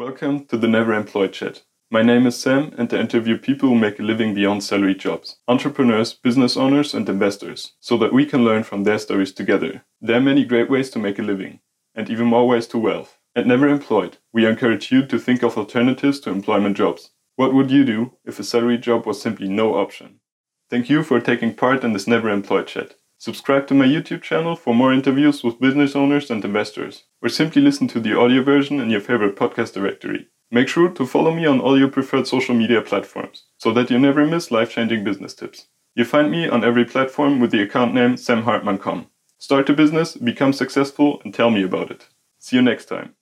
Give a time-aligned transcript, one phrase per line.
[0.00, 1.60] Welcome to the Never Employed Chat.
[1.90, 5.36] My name is Sam, and I interview people who make a living beyond salary jobs
[5.46, 9.84] entrepreneurs, business owners, and investors so that we can learn from their stories together.
[10.00, 11.60] There are many great ways to make a living,
[11.94, 13.18] and even more ways to wealth.
[13.36, 17.10] At Never Employed, we encourage you to think of alternatives to employment jobs.
[17.36, 20.20] What would you do if a salary job was simply no option?
[20.70, 22.94] Thank you for taking part in this Never Employed Chat.
[23.20, 27.60] Subscribe to my YouTube channel for more interviews with business owners and investors, or simply
[27.60, 30.28] listen to the audio version in your favorite podcast directory.
[30.50, 33.98] Make sure to follow me on all your preferred social media platforms so that you
[33.98, 35.66] never miss life changing business tips.
[35.94, 39.08] You find me on every platform with the account name samhartmann.com.
[39.36, 42.08] Start a business, become successful, and tell me about it.
[42.38, 43.16] See you next time.